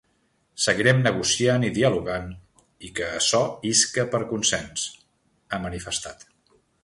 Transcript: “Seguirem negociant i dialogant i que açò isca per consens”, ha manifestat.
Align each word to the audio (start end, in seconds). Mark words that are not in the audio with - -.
“Seguirem 0.63 1.01
negociant 1.07 1.65
i 1.67 1.69
dialogant 1.75 2.31
i 2.87 2.89
que 2.99 3.11
açò 3.19 3.43
isca 3.73 4.07
per 4.15 4.23
consens”, 4.33 4.87
ha 5.53 5.63
manifestat. 5.69 6.27